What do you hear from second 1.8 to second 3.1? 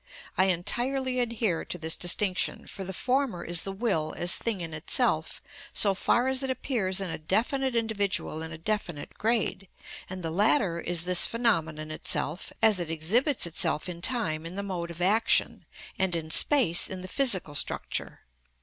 distinction, for the